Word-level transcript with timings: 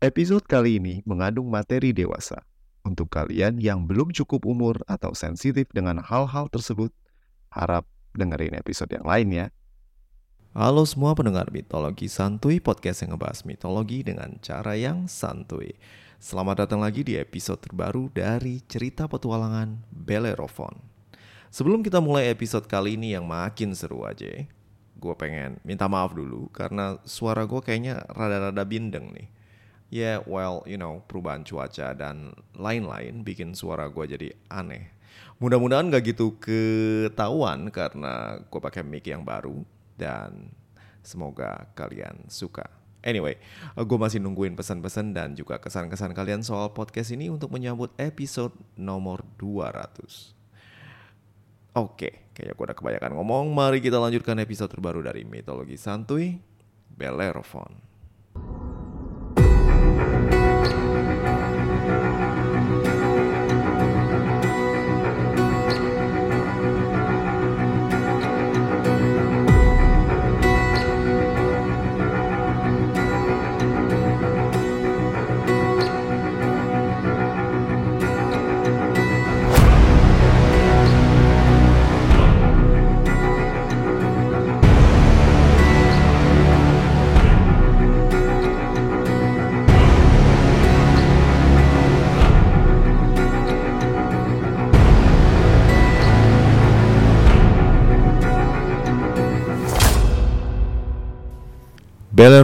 Episode 0.00 0.48
kali 0.48 0.80
ini 0.80 1.04
mengandung 1.04 1.52
materi 1.52 1.92
dewasa. 1.92 2.40
Untuk 2.88 3.12
kalian 3.12 3.60
yang 3.60 3.84
belum 3.84 4.16
cukup 4.16 4.48
umur 4.48 4.80
atau 4.88 5.12
sensitif 5.12 5.68
dengan 5.76 6.00
hal-hal 6.00 6.48
tersebut, 6.48 6.88
harap 7.52 7.84
dengerin 8.16 8.56
episode 8.56 8.88
yang 8.96 9.04
lain 9.04 9.28
ya. 9.28 9.46
Halo 10.56 10.88
semua 10.88 11.12
pendengar 11.12 11.52
mitologi 11.52 12.08
santuy, 12.08 12.64
podcast 12.64 13.04
yang 13.04 13.12
ngebahas 13.12 13.44
mitologi 13.44 14.00
dengan 14.00 14.40
cara 14.40 14.72
yang 14.72 15.04
santuy. 15.04 15.76
Selamat 16.16 16.64
datang 16.64 16.80
lagi 16.80 17.04
di 17.04 17.20
episode 17.20 17.60
terbaru 17.60 18.08
dari 18.08 18.64
cerita 18.64 19.04
petualangan 19.04 19.84
Bellerophon. 19.92 20.80
Sebelum 21.52 21.84
kita 21.84 22.00
mulai 22.00 22.32
episode 22.32 22.64
kali 22.64 22.96
ini 22.96 23.12
yang 23.12 23.28
makin 23.28 23.76
seru 23.76 24.08
aja, 24.08 24.48
gue 24.96 25.14
pengen 25.20 25.60
minta 25.60 25.84
maaf 25.92 26.16
dulu 26.16 26.48
karena 26.56 26.96
suara 27.04 27.44
gue 27.44 27.60
kayaknya 27.60 28.00
rada-rada 28.08 28.64
bindeng 28.64 29.12
nih. 29.12 29.39
Ya, 29.90 29.98
yeah, 29.98 30.18
well, 30.22 30.62
you 30.70 30.78
know, 30.78 31.02
perubahan 31.10 31.42
cuaca 31.42 31.90
dan 31.98 32.30
lain-lain 32.54 33.26
bikin 33.26 33.58
suara 33.58 33.90
gue 33.90 34.06
jadi 34.06 34.28
aneh. 34.46 34.94
Mudah-mudahan 35.42 35.90
gak 35.90 36.14
gitu 36.14 36.38
ketahuan 36.38 37.74
karena 37.74 38.38
gue 38.38 38.60
pakai 38.62 38.86
mic 38.86 39.02
yang 39.10 39.26
baru 39.26 39.66
dan 39.98 40.54
semoga 41.02 41.66
kalian 41.74 42.30
suka. 42.30 42.70
Anyway, 43.02 43.40
gue 43.74 43.98
masih 43.98 44.20
nungguin 44.20 44.54
pesan-pesan 44.54 45.16
dan 45.16 45.32
juga 45.32 45.56
kesan-kesan 45.56 46.12
kalian 46.12 46.44
soal 46.44 46.70
podcast 46.70 47.10
ini 47.16 47.32
untuk 47.32 47.50
menyambut 47.50 47.90
episode 47.96 48.52
nomor 48.76 49.24
200. 49.40 50.36
Oke, 51.74 52.30
kayaknya 52.36 52.54
gue 52.54 52.64
udah 52.68 52.76
kebanyakan 52.76 53.12
ngomong. 53.16 53.50
Mari 53.50 53.80
kita 53.80 53.96
lanjutkan 53.96 54.36
episode 54.38 54.68
terbaru 54.68 55.00
dari 55.00 55.24
Mitologi 55.24 55.80
Santuy, 55.80 56.36
Bellerophon. 56.92 57.89
Thank 61.90 62.14
you. 62.14 62.19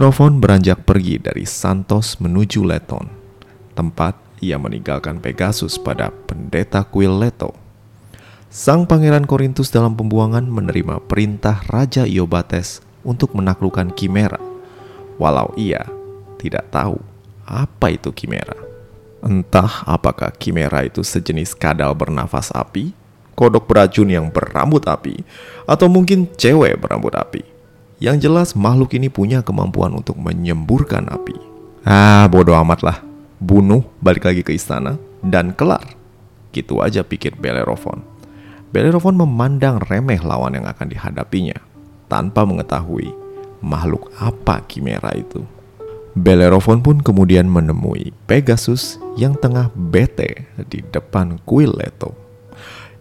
Bellerophon 0.07 0.39
beranjak 0.39 0.87
pergi 0.87 1.19
dari 1.19 1.43
Santos 1.43 2.15
menuju 2.23 2.63
Leton, 2.63 3.11
tempat 3.75 4.15
ia 4.39 4.55
meninggalkan 4.55 5.19
Pegasus 5.19 5.75
pada 5.75 6.15
pendeta 6.15 6.87
kuil 6.87 7.11
Leto. 7.11 7.51
Sang 8.47 8.87
pangeran 8.87 9.27
Korintus 9.27 9.67
dalam 9.67 9.99
pembuangan 9.99 10.47
menerima 10.47 11.03
perintah 11.11 11.59
Raja 11.67 12.07
Iobates 12.07 12.79
untuk 13.03 13.35
menaklukkan 13.35 13.91
Kimera, 13.91 14.39
walau 15.19 15.51
ia 15.59 15.83
tidak 16.39 16.71
tahu 16.71 17.03
apa 17.43 17.91
itu 17.91 18.07
Kimera. 18.15 18.55
Entah 19.19 19.83
apakah 19.83 20.31
Kimera 20.31 20.87
itu 20.87 21.03
sejenis 21.03 21.51
kadal 21.51 21.91
bernafas 21.91 22.47
api, 22.55 22.95
kodok 23.35 23.67
beracun 23.67 24.07
yang 24.07 24.31
berambut 24.31 24.87
api, 24.87 25.19
atau 25.67 25.91
mungkin 25.91 26.31
cewek 26.39 26.79
berambut 26.79 27.11
api. 27.11 27.56
Yang 27.97 28.29
jelas 28.29 28.49
makhluk 28.53 28.93
ini 28.93 29.09
punya 29.09 29.41
kemampuan 29.41 29.89
untuk 29.97 30.21
menyemburkan 30.21 31.09
api. 31.09 31.33
Ah, 31.81 32.29
bodoh 32.29 32.53
amat 32.61 32.85
lah. 32.85 32.97
Bunuh, 33.41 33.81
balik 33.97 34.29
lagi 34.29 34.45
ke 34.45 34.53
istana, 34.53 35.01
dan 35.25 35.49
kelar. 35.57 35.97
Gitu 36.53 36.77
aja 36.77 37.01
pikir 37.01 37.33
Bellerophon. 37.33 38.05
Bellerophon 38.69 39.17
memandang 39.17 39.81
remeh 39.81 40.21
lawan 40.21 40.53
yang 40.53 40.69
akan 40.69 40.93
dihadapinya, 40.93 41.57
tanpa 42.05 42.45
mengetahui 42.45 43.09
makhluk 43.65 44.13
apa 44.21 44.61
Kimera 44.69 45.17
itu. 45.17 45.41
Bellerophon 46.13 46.81
pun 46.81 47.01
kemudian 47.01 47.45
menemui 47.49 48.13
Pegasus 48.25 48.97
yang 49.17 49.37
tengah 49.37 49.69
bete 49.73 50.49
di 50.69 50.85
depan 50.85 51.41
kuil 51.45 51.73
Leto. 51.73 52.13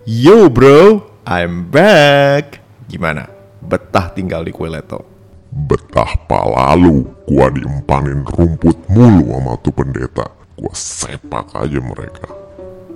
Yo 0.08 0.48
bro, 0.48 1.04
I'm 1.28 1.68
back. 1.68 2.60
Gimana? 2.88 3.35
Betah 3.66 4.14
tinggal 4.14 4.46
di 4.46 4.54
Kueleto. 4.54 5.02
Betah 5.50 6.14
palalu, 6.30 7.06
gua 7.26 7.50
diempanin 7.50 8.22
rumput 8.22 8.76
mulu 8.92 9.34
sama 9.34 9.52
tuh 9.62 9.74
pendeta. 9.74 10.26
Gua 10.56 10.72
sepak 10.72 11.52
aja 11.58 11.80
mereka. 11.82 12.28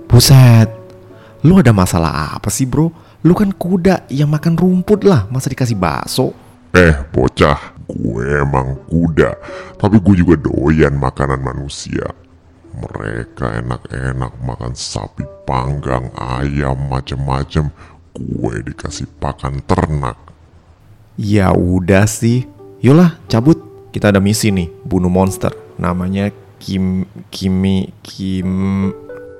Buset, 0.07 0.67
lu 1.43 1.59
ada 1.59 1.71
masalah 1.71 2.35
apa 2.35 2.51
sih 2.51 2.67
bro? 2.67 2.91
Lu 3.21 3.37
kan 3.37 3.53
kuda 3.53 4.09
yang 4.09 4.33
makan 4.33 4.57
rumput 4.57 5.05
lah, 5.05 5.29
masa 5.29 5.53
dikasih 5.53 5.77
bakso? 5.77 6.33
Eh 6.71 6.95
bocah, 7.11 7.75
gue 7.83 8.39
emang 8.39 8.79
kuda, 8.87 9.35
tapi 9.75 9.99
gue 9.99 10.23
juga 10.23 10.39
doyan 10.39 10.95
makanan 10.95 11.43
manusia. 11.43 12.07
Mereka 12.71 13.59
enak-enak 13.59 14.39
makan 14.39 14.71
sapi 14.71 15.27
panggang, 15.43 16.07
ayam, 16.15 16.87
macem-macem. 16.87 17.67
Gue 18.15 18.63
dikasih 18.63 19.05
pakan 19.19 19.59
ternak. 19.67 20.30
Ya 21.19 21.51
udah 21.51 22.07
sih. 22.07 22.47
Yolah, 22.79 23.19
cabut. 23.27 23.59
Kita 23.91 24.07
ada 24.07 24.23
misi 24.23 24.55
nih, 24.55 24.71
bunuh 24.87 25.11
monster. 25.11 25.51
Namanya 25.75 26.31
Kim 26.55 27.03
Kimi 27.27 27.91
Kim 27.99 28.87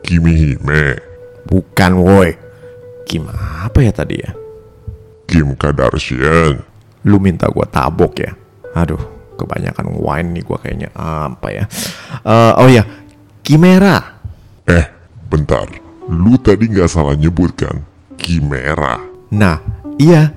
Kimi 0.03 0.31
Hime. 0.35 0.99
Bukan, 1.47 1.91
woi. 2.03 2.35
Kim 3.07 3.31
apa 3.31 3.79
ya 3.79 3.95
tadi 3.95 4.19
ya? 4.19 4.35
Kim 5.29 5.55
Kardashian. 5.55 6.59
Lu 7.07 7.17
minta 7.23 7.47
gua 7.47 7.63
tabok 7.63 8.19
ya? 8.19 8.35
Aduh, 8.75 8.99
kebanyakan 9.39 9.95
wine 9.95 10.29
nih 10.35 10.43
gua 10.43 10.59
kayaknya. 10.59 10.89
Apa 10.97 11.47
ya? 11.55 11.63
Uh, 12.27 12.53
oh 12.59 12.69
ya, 12.69 12.83
Kimera. 13.39 14.19
Eh, 14.67 14.85
bentar. 15.31 15.71
Lu 16.11 16.35
tadi 16.35 16.67
nggak 16.67 16.91
salah 16.91 17.15
nyebut 17.15 17.55
kan? 17.55 17.87
Kimera. 18.19 18.99
Nah, 19.31 19.63
iya 19.95 20.35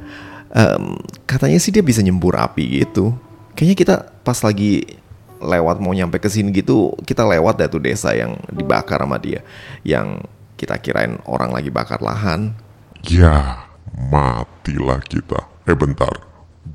um, 0.54 0.97
katanya 1.26 1.59
sih 1.59 1.75
dia 1.75 1.82
bisa 1.82 2.00
nyembur 2.00 2.38
api 2.38 2.87
gitu. 2.87 3.12
Kayaknya 3.59 3.76
kita 3.76 3.97
pas 4.22 4.38
lagi 4.41 4.98
lewat 5.42 5.82
mau 5.82 5.92
nyampe 5.92 6.16
ke 6.22 6.31
sini 6.31 6.54
gitu, 6.54 6.97
kita 7.04 7.26
lewat 7.26 7.60
dari 7.60 7.70
tuh 7.70 7.82
desa 7.82 8.16
yang 8.16 8.38
dibakar 8.48 9.03
sama 9.03 9.20
dia. 9.20 9.44
Yang 9.84 10.25
kita 10.56 10.78
kirain 10.81 11.20
orang 11.28 11.53
lagi 11.53 11.69
bakar 11.69 12.00
lahan. 12.00 12.54
Ya, 13.04 13.69
matilah 14.09 15.03
kita. 15.04 15.44
Eh 15.69 15.76
bentar, 15.76 16.14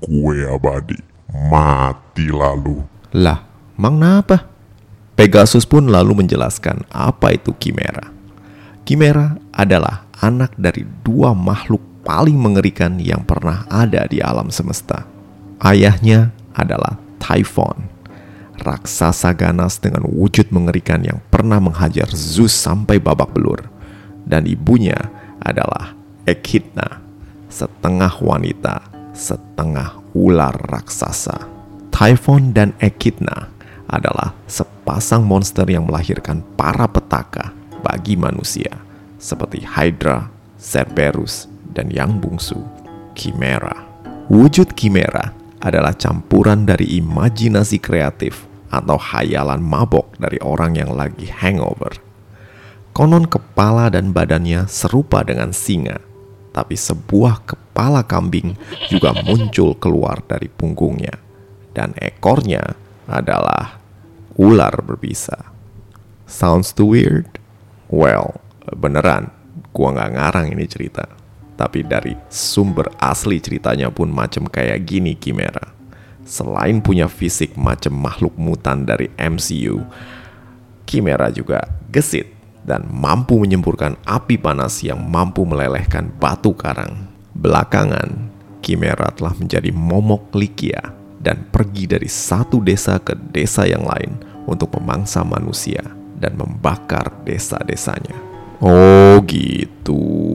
gue 0.04 0.46
abadi. 0.46 1.00
Mati 1.30 2.30
lalu. 2.30 2.86
Lah, 3.14 3.42
mang 3.78 4.02
apa? 4.02 4.46
Pegasus 5.18 5.68
pun 5.68 5.90
lalu 5.90 6.24
menjelaskan 6.24 6.86
apa 6.90 7.36
itu 7.36 7.52
Kimera. 7.58 8.08
Kimera 8.86 9.38
adalah 9.52 10.08
anak 10.24 10.56
dari 10.58 10.88
dua 11.04 11.36
makhluk 11.36 11.89
paling 12.04 12.36
mengerikan 12.36 12.98
yang 13.00 13.24
pernah 13.24 13.68
ada 13.68 14.08
di 14.08 14.24
alam 14.24 14.50
semesta. 14.50 15.06
Ayahnya 15.60 16.32
adalah 16.56 16.96
Typhon, 17.20 17.92
raksasa 18.60 19.36
ganas 19.36 19.80
dengan 19.80 20.08
wujud 20.08 20.52
mengerikan 20.52 21.04
yang 21.04 21.20
pernah 21.28 21.60
menghajar 21.60 22.08
Zeus 22.12 22.56
sampai 22.56 23.00
babak 23.00 23.32
belur. 23.36 23.68
Dan 24.24 24.46
ibunya 24.46 24.98
adalah 25.42 25.96
Echidna, 26.28 27.02
setengah 27.50 28.14
wanita, 28.22 28.86
setengah 29.16 29.98
ular 30.14 30.54
raksasa. 30.70 31.50
Typhon 31.90 32.54
dan 32.54 32.72
Echidna 32.78 33.50
adalah 33.90 34.38
sepasang 34.46 35.26
monster 35.26 35.66
yang 35.66 35.90
melahirkan 35.90 36.46
para 36.54 36.86
petaka 36.86 37.52
bagi 37.82 38.14
manusia, 38.14 38.78
seperti 39.18 39.66
Hydra, 39.66 40.30
Cerberus, 40.62 41.50
dan 41.74 41.90
yang 41.94 42.18
bungsu, 42.18 42.60
Chimera. 43.14 43.86
Wujud 44.30 44.78
Chimera 44.78 45.34
adalah 45.60 45.92
campuran 45.98 46.64
dari 46.64 47.02
imajinasi 47.02 47.82
kreatif 47.82 48.48
atau 48.70 48.96
hayalan 48.96 49.60
mabok 49.60 50.14
dari 50.22 50.38
orang 50.46 50.78
yang 50.78 50.94
lagi 50.94 51.26
hangover. 51.28 51.98
Konon 52.94 53.26
kepala 53.26 53.90
dan 53.90 54.14
badannya 54.14 54.66
serupa 54.70 55.26
dengan 55.26 55.54
singa, 55.54 55.98
tapi 56.54 56.74
sebuah 56.78 57.46
kepala 57.46 58.06
kambing 58.06 58.58
juga 58.90 59.14
muncul 59.26 59.78
keluar 59.78 60.22
dari 60.26 60.50
punggungnya. 60.50 61.16
Dan 61.70 61.94
ekornya 62.02 62.76
adalah 63.06 63.80
ular 64.36 64.74
berbisa. 64.84 65.54
Sounds 66.30 66.74
too 66.74 66.94
weird? 66.94 67.40
Well, 67.90 68.42
beneran, 68.70 69.34
gua 69.74 69.96
nggak 69.96 70.12
ngarang 70.14 70.48
ini 70.54 70.66
cerita. 70.70 71.19
Tapi 71.60 71.84
dari 71.84 72.16
sumber 72.32 72.88
asli 73.04 73.44
ceritanya 73.44 73.92
pun 73.92 74.08
macam 74.08 74.48
kayak 74.48 74.80
gini 74.88 75.12
Kimera. 75.20 75.76
Selain 76.24 76.80
punya 76.80 77.12
fisik 77.12 77.60
macam 77.60 78.00
makhluk 78.00 78.32
mutan 78.40 78.88
dari 78.88 79.12
MCU, 79.20 79.84
Kimera 80.88 81.28
juga 81.36 81.68
gesit 81.92 82.32
dan 82.64 82.88
mampu 82.88 83.36
menyemburkan 83.36 84.00
api 84.08 84.40
panas 84.40 84.80
yang 84.80 85.04
mampu 85.04 85.44
melelehkan 85.44 86.08
batu 86.16 86.56
karang. 86.56 87.12
Belakangan, 87.36 88.32
Kimera 88.64 89.12
telah 89.12 89.36
menjadi 89.36 89.76
momok 89.76 90.32
Likia 90.32 90.96
dan 91.20 91.44
pergi 91.52 91.92
dari 91.92 92.08
satu 92.08 92.64
desa 92.64 93.04
ke 93.04 93.20
desa 93.36 93.68
yang 93.68 93.84
lain 93.84 94.16
untuk 94.48 94.72
memangsa 94.80 95.28
manusia 95.28 95.84
dan 96.16 96.40
membakar 96.40 97.12
desa-desanya. 97.28 98.16
Oh 98.60 99.24
gitu. 99.24 100.29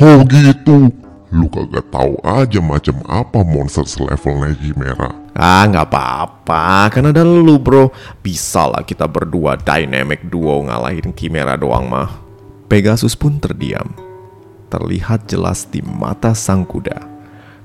Oh 0.00 0.24
gitu. 0.24 0.88
Lu 1.32 1.48
kagak 1.48 1.88
tahu 1.88 2.16
aja 2.24 2.60
macam 2.60 3.00
apa 3.08 3.40
monster 3.40 3.88
selevel 3.88 4.44
Negi 4.44 4.72
merah. 4.76 5.16
Ah 5.32 5.64
nggak 5.64 5.88
apa-apa, 5.88 6.92
kan 6.92 7.08
ada 7.08 7.24
lu 7.24 7.56
bro. 7.56 7.88
Bisa 8.20 8.68
lah 8.68 8.84
kita 8.84 9.08
berdua 9.08 9.56
dynamic 9.56 10.28
duo 10.28 10.60
ngalahin 10.64 11.12
Kimera 11.16 11.56
doang 11.56 11.88
mah. 11.88 12.20
Pegasus 12.68 13.16
pun 13.16 13.40
terdiam. 13.40 13.92
Terlihat 14.68 15.28
jelas 15.28 15.68
di 15.68 15.84
mata 15.84 16.32
sang 16.32 16.64
kuda. 16.64 17.00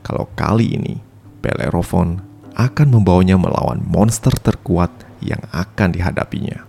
Kalau 0.04 0.28
kali 0.36 0.80
ini, 0.80 0.96
Bellerophon 1.44 2.24
akan 2.56 2.88
membawanya 2.88 3.36
melawan 3.36 3.84
monster 3.84 4.32
terkuat 4.36 4.92
yang 5.24 5.40
akan 5.52 5.92
dihadapinya. 5.92 6.64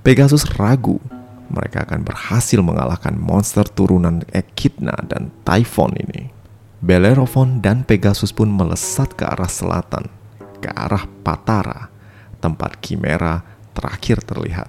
Pegasus 0.00 0.44
ragu 0.56 1.00
mereka 1.48 1.86
akan 1.86 2.02
berhasil 2.02 2.60
mengalahkan 2.62 3.14
monster 3.16 3.64
turunan 3.66 4.22
Echidna 4.30 4.94
dan 5.06 5.30
Typhon 5.46 5.94
ini. 5.96 6.30
Bellerophon 6.82 7.64
dan 7.64 7.82
Pegasus 7.82 8.30
pun 8.30 8.52
melesat 8.52 9.16
ke 9.16 9.24
arah 9.24 9.48
selatan, 9.48 10.12
ke 10.60 10.68
arah 10.70 11.08
Patara, 11.24 11.88
tempat 12.38 12.78
Kimera 12.78 13.42
terakhir 13.72 14.22
terlihat. 14.22 14.68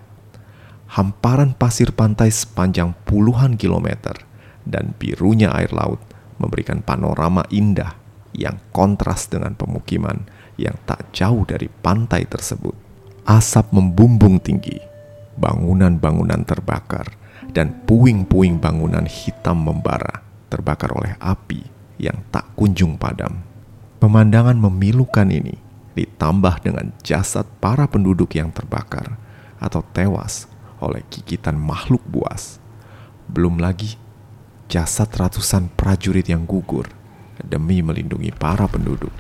Hamparan 0.87 1.51
pasir 1.51 1.91
pantai 1.91 2.31
sepanjang 2.31 2.95
puluhan 3.03 3.59
kilometer 3.59 4.15
dan 4.63 4.95
birunya 4.95 5.51
air 5.51 5.71
laut 5.75 5.99
memberikan 6.39 6.79
panorama 6.79 7.43
indah 7.51 7.95
yang 8.31 8.55
kontras 8.71 9.27
dengan 9.27 9.57
pemukiman 9.57 10.23
yang 10.55 10.75
tak 10.87 11.11
jauh 11.11 11.43
dari 11.43 11.67
pantai 11.67 12.23
tersebut. 12.23 12.73
Asap 13.27 13.75
membumbung 13.75 14.39
tinggi, 14.39 14.79
bangunan-bangunan 15.37 16.43
terbakar, 16.43 17.13
dan 17.53 17.85
puing-puing 17.85 18.59
bangunan 18.59 19.05
hitam 19.05 19.63
membara 19.63 20.25
terbakar 20.51 20.91
oleh 20.93 21.13
api 21.21 21.63
yang 22.01 22.25
tak 22.33 22.53
kunjung 22.57 22.97
padam. 22.97 23.41
Pemandangan 23.97 24.57
memilukan 24.57 25.25
ini 25.29 25.57
ditambah 25.97 26.61
dengan 26.61 26.93
jasad 27.01 27.49
para 27.57 27.89
penduduk 27.89 28.37
yang 28.37 28.53
terbakar 28.53 29.17
atau 29.57 29.81
tewas 29.89 30.45
oleh 30.77 31.01
gigitan 31.09 31.57
makhluk 31.57 32.05
buas. 32.05 32.61
Belum 33.25 33.57
lagi 33.57 33.97
jasad 34.69 35.09
ratusan 35.09 35.73
prajurit 35.73 36.29
yang 36.29 36.45
gugur 36.45 36.85
demi 37.41 37.81
melindungi 37.81 38.29
para 38.29 38.69
penduduk. 38.69 39.13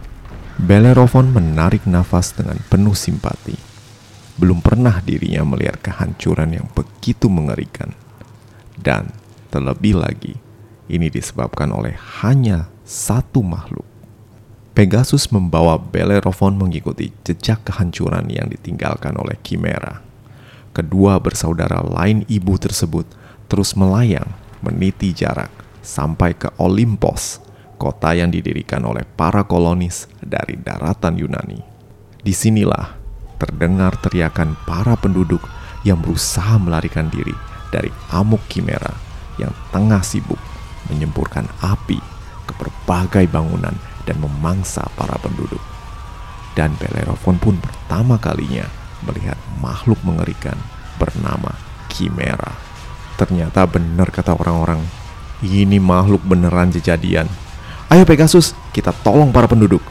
Bellerophon 0.57 1.33
menarik 1.33 1.85
nafas 1.89 2.33
dengan 2.33 2.57
penuh 2.69 2.97
simpati 2.97 3.76
belum 4.37 4.61
pernah 4.61 5.01
dirinya 5.01 5.41
melihat 5.43 5.81
kehancuran 5.81 6.61
yang 6.61 6.67
begitu 6.71 7.25
mengerikan. 7.25 7.91
Dan 8.77 9.09
terlebih 9.49 9.97
lagi, 9.97 10.37
ini 10.87 11.09
disebabkan 11.09 11.73
oleh 11.73 11.97
hanya 12.21 12.69
satu 12.85 13.41
makhluk. 13.41 13.85
Pegasus 14.77 15.33
membawa 15.33 15.81
Bellerophon 15.81 16.53
mengikuti 16.53 17.09
jejak 17.25 17.65
kehancuran 17.65 18.29
yang 18.29 18.45
ditinggalkan 18.45 19.17
oleh 19.17 19.33
Chimera. 19.41 20.05
Kedua 20.69 21.17
bersaudara 21.17 21.81
lain 21.81 22.21
ibu 22.29 22.53
tersebut 22.61 23.09
terus 23.49 23.73
melayang 23.73 24.29
meniti 24.61 25.17
jarak 25.17 25.49
sampai 25.81 26.37
ke 26.37 26.53
Olympos, 26.61 27.41
kota 27.81 28.13
yang 28.13 28.29
didirikan 28.29 28.85
oleh 28.85 29.01
para 29.01 29.41
kolonis 29.49 30.05
dari 30.21 30.53
daratan 30.61 31.17
Yunani. 31.17 31.61
Di 32.21 32.33
sinilah 32.37 32.96
terdengar 33.37 33.95
teriakan 34.01 34.57
para 34.65 34.97
penduduk 34.97 35.41
yang 35.85 36.01
berusaha 36.01 36.57
melarikan 36.57 37.07
diri 37.07 37.33
dari 37.69 37.93
amuk 38.11 38.41
kimera 38.49 38.93
yang 39.37 39.53
tengah 39.69 40.01
sibuk 40.01 40.39
menyemburkan 40.89 41.45
api 41.61 41.99
ke 42.47 42.53
berbagai 42.57 43.29
bangunan 43.29 43.75
dan 44.07 44.17
memangsa 44.17 44.87
para 44.95 45.15
penduduk. 45.19 45.61
Dan 46.57 46.73
Bellerophon 46.81 47.37
pun 47.37 47.55
pertama 47.61 48.17
kalinya 48.17 48.65
melihat 49.05 49.37
makhluk 49.61 50.01
mengerikan 50.01 50.57
bernama 50.97 51.53
Kimera. 51.85 52.57
Ternyata 53.19 53.69
benar 53.69 54.09
kata 54.09 54.33
orang-orang, 54.33 54.81
ini 55.45 55.77
makhluk 55.77 56.25
beneran 56.25 56.73
kejadian. 56.73 57.29
Ayo 57.93 58.03
Pegasus, 58.09 58.57
kita 58.73 58.89
tolong 59.05 59.29
para 59.29 59.45
penduduk. 59.45 59.85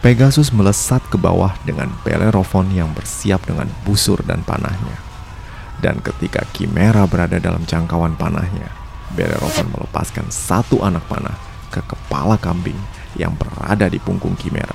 Pegasus 0.00 0.48
melesat 0.48 1.04
ke 1.12 1.20
bawah 1.20 1.52
dengan 1.68 1.92
Bellerophon 2.00 2.72
yang 2.72 2.88
bersiap 2.96 3.44
dengan 3.44 3.68
busur 3.84 4.24
dan 4.24 4.40
panahnya. 4.48 4.96
Dan 5.76 6.00
ketika 6.00 6.40
Kimera 6.56 7.04
berada 7.04 7.36
dalam 7.36 7.68
jangkauan 7.68 8.16
panahnya, 8.16 8.72
Bellerophon 9.12 9.68
melepaskan 9.68 10.32
satu 10.32 10.80
anak 10.80 11.04
panah 11.04 11.36
ke 11.68 11.84
kepala 11.84 12.40
kambing 12.40 12.80
yang 13.12 13.36
berada 13.36 13.92
di 13.92 14.00
punggung 14.00 14.40
Kimera. 14.40 14.72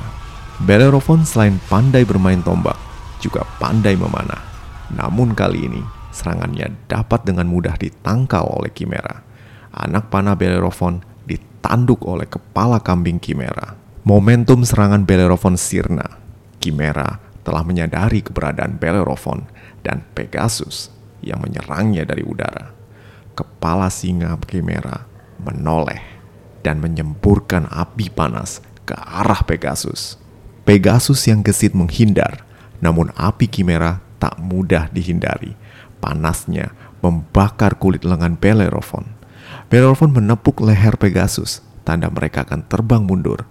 Bellerophon 0.61 1.25
selain 1.25 1.57
pandai 1.73 2.05
bermain 2.05 2.45
tombak, 2.45 2.77
juga 3.17 3.49
pandai 3.57 3.97
memanah. 3.97 4.45
Namun 4.93 5.33
kali 5.33 5.65
ini, 5.65 5.81
serangannya 6.13 6.69
dapat 6.85 7.25
dengan 7.25 7.49
mudah 7.49 7.73
ditangkal 7.81 8.45
oleh 8.45 8.69
Kimera. 8.69 9.25
Anak 9.73 10.13
panah 10.13 10.37
Bellerophon 10.37 11.01
ditanduk 11.25 12.05
oleh 12.05 12.29
kepala 12.29 12.77
kambing 12.77 13.17
Kimera. 13.17 13.84
Momentum 14.05 14.61
serangan 14.61 15.01
Bellerophon 15.01 15.57
sirna. 15.57 16.05
Chimera 16.61 17.17
telah 17.41 17.65
menyadari 17.65 18.21
keberadaan 18.21 18.77
Bellerophon 18.77 19.49
dan 19.81 20.05
Pegasus 20.13 20.93
yang 21.25 21.41
menyerangnya 21.41 22.05
dari 22.05 22.21
udara. 22.21 22.69
Kepala 23.33 23.89
singa 23.89 24.37
Chimera 24.45 25.09
menoleh 25.41 26.21
dan 26.61 26.85
menyemburkan 26.85 27.65
api 27.65 28.13
panas 28.13 28.61
ke 28.85 28.93
arah 28.93 29.41
Pegasus. 29.41 30.21
Pegasus 30.69 31.25
yang 31.25 31.41
gesit 31.41 31.73
menghindar, 31.73 32.45
namun 32.85 33.09
api 33.17 33.49
Chimera 33.49 34.05
tak 34.21 34.37
mudah 34.37 34.85
dihindari. 34.93 35.57
Panasnya 35.97 36.77
membakar 37.01 37.81
kulit 37.81 38.05
lengan 38.05 38.37
Bellerophon. 38.37 39.17
Bellerophon 39.73 40.13
menepuk 40.13 40.61
leher 40.61 40.93
Pegasus, 40.93 41.65
tanda 41.81 42.05
mereka 42.13 42.45
akan 42.45 42.69
terbang 42.69 43.01
mundur 43.01 43.49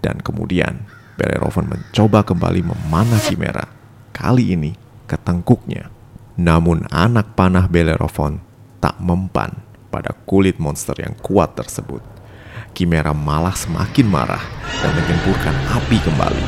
dan 0.00 0.20
kemudian 0.20 0.84
Bellerophon 1.20 1.68
mencoba 1.68 2.24
kembali 2.24 2.64
memanah 2.64 3.20
Chimera. 3.20 3.68
Kali 4.10 4.56
ini 4.56 4.72
ke 5.04 5.20
tengkuknya. 5.20 5.92
Namun 6.40 6.88
anak 6.88 7.36
panah 7.36 7.68
Bellerophon 7.68 8.40
tak 8.80 8.96
mempan 9.00 9.52
pada 9.92 10.16
kulit 10.24 10.56
monster 10.56 10.96
yang 10.96 11.12
kuat 11.20 11.52
tersebut. 11.52 12.00
Chimera 12.72 13.12
malah 13.12 13.52
semakin 13.52 14.06
marah 14.08 14.40
dan 14.80 14.94
menyemburkan 14.96 15.52
api 15.76 16.00
kembali. 16.00 16.44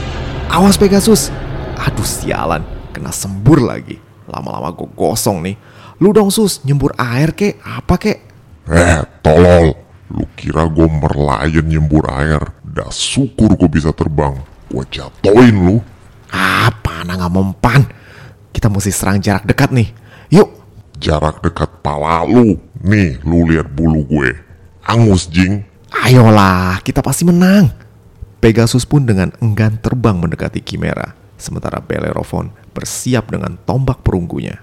Awas 0.49 0.81
Pegasus! 0.81 1.29
Aduh 1.77 2.07
sialan, 2.07 2.63
kena 2.95 3.11
sembur 3.11 3.61
lagi. 3.61 3.99
Lama-lama 4.31 4.71
gue 4.73 4.89
gosong 4.95 5.43
nih. 5.45 5.57
Lu 5.99 6.15
dong 6.15 6.33
sus, 6.33 6.63
nyembur 6.65 6.95
air 6.97 7.35
kek, 7.35 7.61
apa 7.61 7.95
kek? 7.99 8.19
Eh, 8.71 9.03
tolol. 9.21 9.75
Lu 10.13 10.25
kira 10.39 10.65
gue 10.71 10.87
merlayan 10.87 11.67
nyembur 11.67 12.07
air? 12.09 12.41
Dah 12.73 12.89
syukur 12.89 13.53
gue 13.53 13.69
bisa 13.69 13.93
terbang. 13.93 14.33
Gue 14.73 14.89
jatoin 14.89 15.53
lu. 15.53 15.77
Apa 16.33 17.05
anak 17.05 17.21
nggak 17.21 17.35
mempan? 17.37 17.83
Kita 18.49 18.73
mesti 18.73 18.89
serang 18.89 19.21
jarak 19.21 19.45
dekat 19.45 19.69
nih. 19.77 19.93
Yuk. 20.33 20.49
Jarak 20.97 21.45
dekat 21.45 21.69
pala 21.85 22.25
lu. 22.25 22.57
Nih, 22.81 23.21
lu 23.29 23.45
lihat 23.45 23.69
bulu 23.69 24.01
gue. 24.09 24.33
Angus, 24.89 25.29
Jing. 25.29 25.63
Ayolah, 25.93 26.81
kita 26.81 27.05
pasti 27.05 27.29
menang. 27.29 27.69
Pegasus 28.41 28.89
pun 28.89 29.05
dengan 29.05 29.31
enggan 29.39 29.79
terbang 29.79 30.19
mendekati 30.19 30.65
Chimera, 30.65 31.15
sementara 31.39 31.79
Bellerophon 31.79 32.51
bersiap 32.75 33.31
dengan 33.31 33.55
tombak 33.69 34.03
perunggunya. 34.03 34.59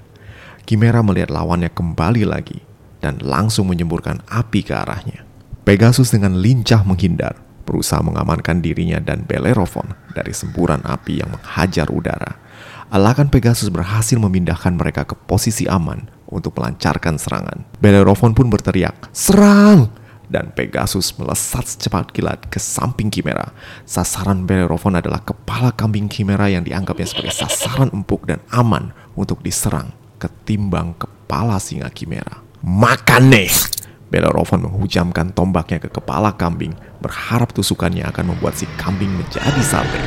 Chimera 0.67 0.99
melihat 0.99 1.31
lawannya 1.31 1.71
kembali 1.71 2.27
lagi 2.27 2.59
dan 2.99 3.21
langsung 3.23 3.71
menyemburkan 3.71 4.19
api 4.27 4.67
ke 4.67 4.75
arahnya. 4.75 5.23
Pegasus 5.63 6.11
dengan 6.11 6.35
lincah 6.35 6.83
menghindar, 6.83 7.39
berusaha 7.69 8.01
mengamankan 8.01 8.65
dirinya 8.65 8.97
dan 8.97 9.29
Bellerophon 9.29 9.93
dari 10.17 10.33
semburan 10.33 10.81
api 10.81 11.21
yang 11.21 11.29
menghajar 11.29 11.93
udara. 11.93 12.41
Alakan 12.89 13.29
Pegasus 13.29 13.69
berhasil 13.69 14.17
memindahkan 14.17 14.73
mereka 14.73 15.05
ke 15.05 15.13
posisi 15.13 15.69
aman 15.69 16.09
untuk 16.25 16.57
melancarkan 16.57 17.21
serangan. 17.21 17.69
Bellerophon 17.77 18.33
pun 18.33 18.49
berteriak, 18.49 19.13
"Serang!" 19.13 19.93
Dan 20.25 20.49
Pegasus 20.57 21.13
melesat 21.17 21.69
secepat 21.69 22.09
kilat 22.09 22.49
ke 22.49 22.57
samping 22.57 23.13
Kimera. 23.13 23.53
Sasaran 23.85 24.49
Bellerophon 24.49 24.97
adalah 24.97 25.21
kepala 25.21 25.69
kambing 25.73 26.09
Kimera 26.09 26.49
yang 26.49 26.65
dianggapnya 26.65 27.05
sebagai 27.05 27.33
sasaran 27.33 27.93
empuk 27.93 28.25
dan 28.25 28.41
aman 28.49 28.93
untuk 29.13 29.41
diserang 29.45 29.93
ketimbang 30.21 30.97
kepala 30.97 31.57
singa 31.57 31.89
Kimera. 31.93 32.41
Makan 32.61 33.23
nih! 33.29 33.78
Bellerophon 34.09 34.65
menghujamkan 34.65 35.37
tombaknya 35.37 35.77
ke 35.77 35.89
kepala 35.93 36.33
kambing, 36.33 36.73
berharap 36.97 37.53
tusukannya 37.53 38.01
akan 38.09 38.33
membuat 38.33 38.57
si 38.57 38.65
kambing 38.81 39.13
menjadi 39.13 39.61
sate. 39.61 40.01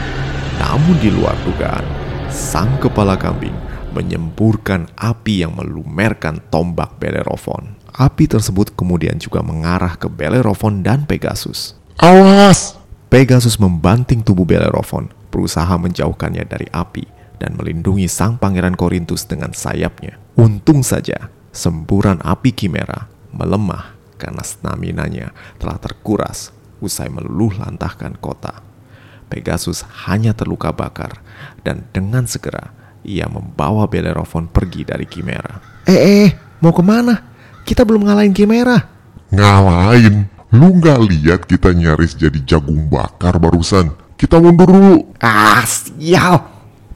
Namun 0.58 0.98
di 0.98 1.10
luar 1.14 1.38
dugaan, 1.46 1.86
sang 2.26 2.70
kepala 2.82 3.14
kambing 3.14 3.54
menyemburkan 3.94 4.90
api 4.98 5.46
yang 5.46 5.54
melumerkan 5.54 6.42
tombak 6.50 6.98
Bellerophon. 6.98 7.78
Api 7.92 8.24
tersebut 8.24 8.72
kemudian 8.72 9.20
juga 9.20 9.44
mengarah 9.44 9.94
ke 10.00 10.08
Bellerophon 10.08 10.80
dan 10.80 11.04
Pegasus. 11.04 11.76
Awas! 12.00 12.80
Pegasus 13.12 13.60
membanting 13.60 14.24
tubuh 14.24 14.48
Bellerophon, 14.48 15.12
berusaha 15.28 15.76
menjauhkannya 15.76 16.48
dari 16.48 16.64
api 16.72 17.04
dan 17.36 17.52
melindungi 17.60 18.08
sang 18.08 18.40
pangeran 18.40 18.72
Korintus 18.72 19.28
dengan 19.28 19.52
sayapnya. 19.52 20.16
Untung 20.40 20.80
saja, 20.80 21.28
semburan 21.52 22.24
api 22.24 22.56
Kimera 22.56 23.12
melemah 23.32 23.91
karena 24.22 24.46
stamina-nya 24.46 25.34
telah 25.58 25.82
terkuras 25.82 26.54
usai 26.78 27.10
meluluh 27.10 27.50
lantahkan 27.58 28.14
kota. 28.22 28.62
Pegasus 29.26 29.82
hanya 30.06 30.30
terluka 30.30 30.70
bakar 30.70 31.18
dan 31.66 31.82
dengan 31.90 32.30
segera 32.30 32.70
ia 33.02 33.26
membawa 33.26 33.90
Bellerophon 33.90 34.46
pergi 34.46 34.86
dari 34.86 35.10
Kimera. 35.10 35.58
Eh, 35.90 35.98
eh, 35.98 36.30
mau 36.62 36.70
ke 36.70 36.84
mana? 36.86 37.18
Kita 37.66 37.82
belum 37.82 38.06
ngalahin 38.06 38.30
Kimera. 38.30 38.78
Ngalahin? 39.34 40.30
Lu 40.52 40.68
nggak 40.78 41.00
lihat 41.08 41.40
kita 41.48 41.72
nyaris 41.72 42.14
jadi 42.14 42.38
jagung 42.44 42.86
bakar 42.86 43.40
barusan? 43.40 43.90
Kita 44.20 44.38
mundur 44.38 44.68
dulu. 44.70 44.96
Ah, 45.18 45.64
sial! 45.64 46.46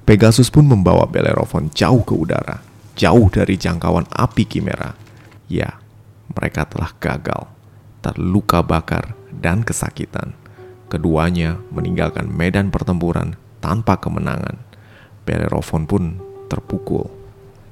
Pegasus 0.06 0.46
pun 0.52 0.62
membawa 0.62 1.08
Bellerophon 1.10 1.72
jauh 1.74 2.04
ke 2.06 2.14
udara, 2.14 2.62
jauh 2.94 3.26
dari 3.26 3.58
jangkauan 3.58 4.06
api 4.06 4.46
Kimera. 4.46 4.94
Ya, 5.50 5.74
mereka 6.36 6.68
telah 6.68 6.92
gagal, 7.00 7.48
terluka 8.04 8.60
bakar, 8.60 9.16
dan 9.32 9.64
kesakitan. 9.64 10.36
Keduanya 10.86 11.58
meninggalkan 11.74 12.30
medan 12.30 12.70
pertempuran 12.70 13.34
tanpa 13.58 13.98
kemenangan. 13.98 14.60
Bellerophon 15.26 15.88
pun 15.88 16.22
terpukul. 16.46 17.10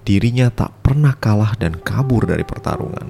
Dirinya 0.03 0.51
tak 0.51 0.75
pernah 0.83 1.15
kalah 1.15 1.55
dan 1.55 1.79
kabur 1.79 2.27
dari 2.27 2.43
pertarungan. 2.43 3.09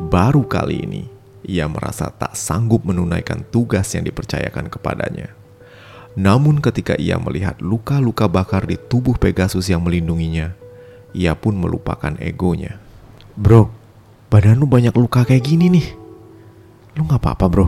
Baru 0.00 0.44
kali 0.48 0.82
ini, 0.82 1.02
ia 1.46 1.70
merasa 1.70 2.10
tak 2.10 2.34
sanggup 2.34 2.82
menunaikan 2.82 3.46
tugas 3.48 3.88
yang 3.94 4.04
dipercayakan 4.04 4.68
kepadanya. 4.68 5.32
Namun 6.18 6.58
ketika 6.58 6.98
ia 6.98 7.16
melihat 7.22 7.62
luka-luka 7.62 8.26
bakar 8.26 8.66
di 8.66 8.74
tubuh 8.74 9.14
Pegasus 9.14 9.70
yang 9.70 9.86
melindunginya, 9.86 10.58
ia 11.14 11.38
pun 11.38 11.54
melupakan 11.54 12.18
egonya. 12.18 12.82
Bro, 13.38 13.70
badan 14.30 14.62
lu 14.62 14.70
banyak 14.70 14.94
luka 14.94 15.26
kayak 15.26 15.42
gini 15.42 15.66
nih. 15.66 15.86
Lu 16.94 17.02
gak 17.04 17.20
apa-apa 17.20 17.46
bro? 17.50 17.66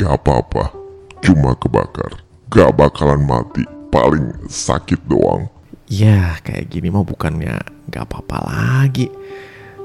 Gak 0.00 0.24
apa-apa, 0.24 0.72
cuma 1.20 1.52
kebakar. 1.56 2.24
Gak 2.48 2.72
bakalan 2.72 3.22
mati, 3.28 3.62
paling 3.92 4.32
sakit 4.48 5.04
doang. 5.04 5.52
Ya 5.86 6.40
kayak 6.42 6.72
gini 6.72 6.88
mah 6.88 7.04
bukannya 7.04 7.60
gak 7.92 8.08
apa-apa 8.08 8.36
lagi. 8.48 9.12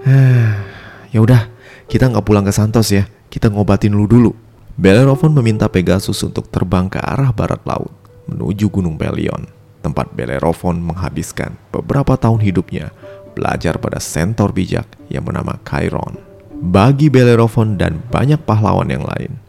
ya 1.14 1.20
udah, 1.20 1.52
kita 1.92 2.08
nggak 2.08 2.24
pulang 2.24 2.48
ke 2.48 2.56
Santos 2.56 2.90
ya. 2.90 3.06
Kita 3.28 3.52
ngobatin 3.52 3.94
lu 3.94 4.08
dulu. 4.08 4.32
Bellerophon 4.80 5.36
meminta 5.36 5.68
Pegasus 5.68 6.24
untuk 6.24 6.48
terbang 6.48 6.88
ke 6.88 6.98
arah 6.98 7.36
barat 7.36 7.60
laut 7.68 7.92
menuju 8.32 8.72
Gunung 8.72 8.96
Pelion, 8.96 9.44
tempat 9.84 10.16
Bellerophon 10.16 10.80
menghabiskan 10.80 11.60
beberapa 11.76 12.16
tahun 12.16 12.40
hidupnya 12.40 12.96
belajar 13.34 13.80
pada 13.80 13.98
sentor 13.98 14.52
bijak 14.52 14.88
yang 15.08 15.26
bernama 15.26 15.58
Chiron. 15.64 16.20
Bagi 16.62 17.10
Bellerophon 17.10 17.80
dan 17.82 18.06
banyak 18.14 18.38
pahlawan 18.46 18.92
yang 18.92 19.02
lain, 19.02 19.42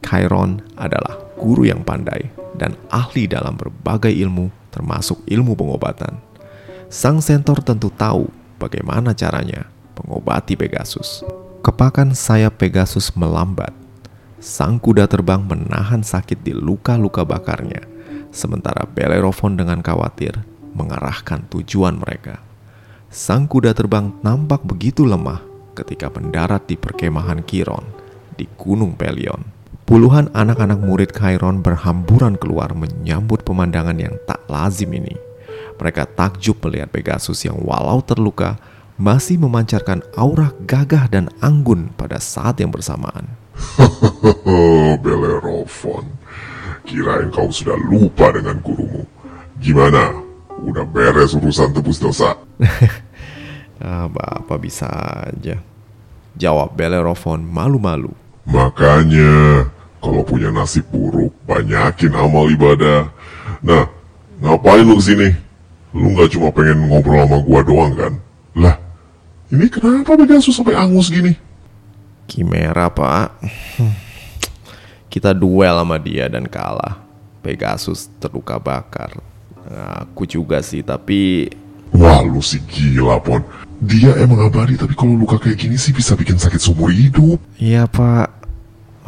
Chiron 0.00 0.62
adalah 0.78 1.18
guru 1.36 1.66
yang 1.66 1.82
pandai 1.82 2.30
dan 2.54 2.78
ahli 2.92 3.26
dalam 3.26 3.58
berbagai 3.58 4.12
ilmu 4.12 4.52
termasuk 4.70 5.20
ilmu 5.26 5.58
pengobatan. 5.58 6.22
Sang 6.90 7.18
sentor 7.22 7.62
tentu 7.62 7.90
tahu 7.90 8.30
bagaimana 8.58 9.14
caranya 9.14 9.66
mengobati 9.98 10.54
Pegasus. 10.54 11.22
Kepakan 11.60 12.16
sayap 12.16 12.56
Pegasus 12.58 13.12
melambat. 13.14 13.74
Sang 14.40 14.80
kuda 14.80 15.04
terbang 15.04 15.44
menahan 15.44 16.00
sakit 16.00 16.40
di 16.40 16.56
luka-luka 16.56 17.28
bakarnya, 17.28 17.84
sementara 18.32 18.88
Bellerophon 18.88 19.60
dengan 19.60 19.84
khawatir 19.84 20.32
mengarahkan 20.72 21.44
tujuan 21.52 22.00
mereka. 22.00 22.40
Sang 23.10 23.50
kuda 23.50 23.74
terbang 23.74 24.14
nampak 24.22 24.62
begitu 24.62 25.02
lemah 25.02 25.42
ketika 25.74 26.06
mendarat 26.14 26.62
di 26.70 26.78
perkemahan 26.78 27.42
Chiron 27.42 27.82
di 28.38 28.46
Gunung 28.54 28.94
Pelion. 28.94 29.50
Puluhan 29.82 30.30
anak-anak 30.30 30.78
murid 30.78 31.10
Chiron 31.10 31.58
berhamburan 31.58 32.38
keluar 32.38 32.70
menyambut 32.70 33.42
pemandangan 33.42 33.98
yang 33.98 34.14
tak 34.30 34.46
lazim 34.46 34.94
ini. 34.94 35.18
Mereka 35.74 36.06
takjub 36.14 36.62
melihat 36.62 36.94
Pegasus 36.94 37.42
yang 37.42 37.58
walau 37.66 37.98
terluka 37.98 38.62
masih 38.94 39.42
memancarkan 39.42 40.06
aura 40.14 40.54
gagah 40.62 41.10
dan 41.10 41.34
anggun 41.42 41.90
pada 41.98 42.22
saat 42.22 42.62
yang 42.62 42.70
bersamaan. 42.70 43.26
Bellerophon, 45.02 46.14
kirain 46.86 47.34
kau 47.34 47.50
sudah 47.50 47.74
lupa 47.74 48.30
dengan 48.30 48.62
gurumu. 48.62 49.02
Gimana? 49.58 50.29
Udah 50.60 50.84
beres 50.84 51.32
urusan 51.32 51.72
tebus 51.72 51.96
dosa? 51.96 52.36
ah, 53.84 54.06
Bapak 54.06 54.60
bisa 54.60 54.86
aja. 55.26 55.60
Jawab 56.36 56.76
Bellerophon 56.76 57.42
malu-malu. 57.42 58.12
Makanya, 58.46 59.66
kalau 60.00 60.22
punya 60.24 60.52
nasib 60.52 60.86
buruk, 60.92 61.32
banyakin 61.44 62.12
amal 62.16 62.48
ibadah. 62.48 63.10
Nah, 63.60 63.88
ngapain 64.40 64.84
lu 64.84 64.96
ke 65.00 65.04
sini? 65.04 65.28
Lu 65.96 66.14
nggak 66.14 66.32
cuma 66.36 66.54
pengen 66.54 66.86
ngobrol 66.86 67.26
sama 67.26 67.38
gua 67.42 67.60
doang 67.66 67.92
kan? 67.98 68.12
Lah, 68.54 68.76
ini 69.50 69.66
kenapa 69.66 70.14
Pegasus 70.14 70.54
sampai 70.54 70.78
angus 70.78 71.10
gini? 71.10 71.34
Kimera 72.30 72.86
pak 72.86 73.34
Kita 75.10 75.34
duel 75.34 75.74
sama 75.74 75.98
dia 75.98 76.30
dan 76.30 76.46
kalah 76.46 77.02
Pegasus 77.42 78.06
terluka 78.22 78.62
bakar 78.62 79.10
Aku 79.68 80.24
juga 80.24 80.64
sih 80.64 80.80
tapi 80.80 81.50
Wah 81.90 82.22
lu 82.22 82.38
sih 82.38 82.62
gila 82.70 83.18
Pon. 83.18 83.42
Dia 83.80 84.14
emang 84.20 84.46
abadi 84.46 84.76
tapi 84.76 84.94
kalau 84.94 85.16
luka 85.16 85.40
kayak 85.40 85.58
gini 85.58 85.76
sih 85.80 85.90
bisa 85.90 86.14
bikin 86.14 86.38
sakit 86.38 86.60
seumur 86.60 86.92
hidup. 86.92 87.40
Iya 87.58 87.90
pak. 87.90 88.30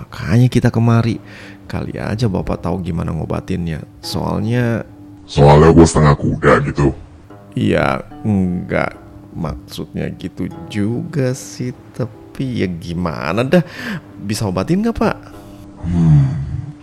Makanya 0.01 0.49
kita 0.51 0.69
kemari. 0.73 1.23
Kali 1.71 1.97
aja 1.97 2.27
bapak 2.27 2.65
tahu 2.65 2.83
gimana 2.83 3.15
ngobatinnya. 3.15 3.87
Soalnya 4.03 4.83
Soalnya 5.29 5.71
gue 5.71 5.87
setengah 5.87 6.15
kuda 6.19 6.53
gitu. 6.67 6.91
Iya 7.55 8.03
enggak. 8.27 8.99
Maksudnya 9.33 10.13
gitu 10.21 10.45
juga 10.69 11.33
sih 11.33 11.73
Tapi 11.97 12.61
ya 12.61 12.69
gimana 12.69 13.45
dah? 13.47 13.65
Bisa 14.21 14.49
obatin 14.49 14.83
nggak 14.85 14.97
pak? 14.97 15.17
Hmm, 15.85 16.29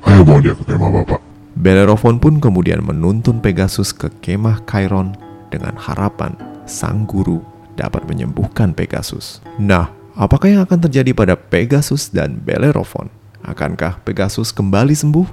ayo 0.05 0.21
bawa 0.25 0.39
dia 0.41 0.53
ke 0.53 0.63
kemah 0.65 0.91
bapak. 1.03 1.28
Bellerophon 1.59 2.23
pun 2.23 2.39
kemudian 2.39 2.79
menuntun 2.79 3.43
Pegasus 3.43 3.91
ke 3.91 4.07
kemah 4.23 4.63
Chiron 4.63 5.11
dengan 5.51 5.75
harapan 5.75 6.31
sang 6.63 7.03
guru 7.03 7.43
dapat 7.75 8.07
menyembuhkan 8.07 8.71
Pegasus. 8.71 9.43
Nah, 9.59 9.91
apakah 10.15 10.47
yang 10.47 10.63
akan 10.63 10.87
terjadi 10.87 11.11
pada 11.11 11.35
Pegasus 11.35 12.07
dan 12.15 12.39
Bellerophon? 12.39 13.11
Akankah 13.43 13.99
Pegasus 14.07 14.55
kembali 14.55 14.95
sembuh? 14.95 15.27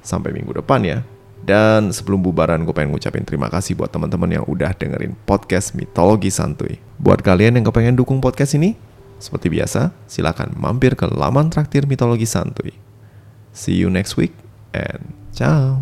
Sampai 0.00 0.32
minggu 0.32 0.56
depan 0.56 0.80
ya. 0.88 1.04
Dan 1.44 1.92
sebelum 1.92 2.24
bubaran 2.24 2.64
gue 2.64 2.72
pengen 2.72 2.96
ngucapin 2.96 3.28
terima 3.28 3.52
kasih 3.52 3.76
buat 3.76 3.92
teman-teman 3.92 4.40
yang 4.40 4.44
udah 4.48 4.72
dengerin 4.72 5.12
podcast 5.28 5.76
Mitologi 5.76 6.32
Santuy. 6.32 6.80
Buat 6.96 7.20
kalian 7.20 7.60
yang 7.60 7.68
kepengen 7.68 8.00
dukung 8.00 8.24
podcast 8.24 8.56
ini, 8.56 8.72
seperti 9.20 9.52
biasa, 9.52 9.92
silakan 10.08 10.56
mampir 10.56 10.96
ke 10.96 11.04
laman 11.04 11.52
traktir 11.52 11.84
mitologi 11.84 12.24
santuy. 12.24 12.72
See 13.52 13.76
you 13.76 13.92
next 13.92 14.16
week 14.16 14.32
and 14.72 15.12
Tchau. 15.38 15.76